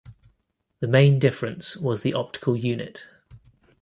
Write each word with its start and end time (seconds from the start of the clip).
The 0.79 0.87
main 0.87 1.19
difference 1.19 1.77
was 1.77 2.01
the 2.01 2.15
optical 2.15 2.57
unit. 2.57 3.05